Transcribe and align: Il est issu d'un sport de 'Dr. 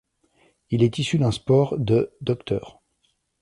Il 0.71 0.81
est 0.81 0.97
issu 0.97 1.19
d'un 1.19 1.29
sport 1.31 1.77
de 1.77 2.11
'Dr. 2.21 2.81